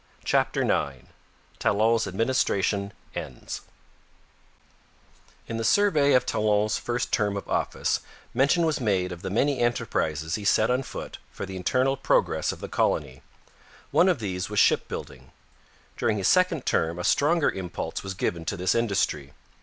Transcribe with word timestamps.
CHAPTER 0.25 0.63
IX 0.63 1.09
TALON'S 1.59 2.07
ADMINISTRATION 2.07 2.91
ENDS 3.13 3.61
In 5.47 5.57
the 5.57 5.63
survey 5.63 6.13
of 6.13 6.25
Talon's 6.25 6.79
first 6.79 7.11
term 7.13 7.37
of 7.37 7.47
office 7.47 7.99
mention 8.33 8.65
was 8.65 8.81
made 8.81 9.11
of 9.11 9.21
the 9.21 9.29
many 9.29 9.59
enterprises 9.59 10.33
he 10.33 10.43
set 10.43 10.71
on 10.71 10.81
foot 10.81 11.19
for 11.31 11.45
the 11.45 11.55
internal 11.55 11.95
progress 11.95 12.51
of 12.51 12.61
the 12.61 12.67
colony. 12.67 13.21
One 13.91 14.09
of 14.09 14.17
these 14.17 14.49
was 14.49 14.57
shipbuilding. 14.57 15.31
During 15.97 16.17
his 16.17 16.27
second 16.27 16.65
term 16.65 16.97
a 16.97 17.03
stronger 17.03 17.51
impulse 17.51 18.01
was 18.01 18.15
given 18.15 18.43
to 18.45 18.57
this 18.57 18.73
industry. 18.73 19.33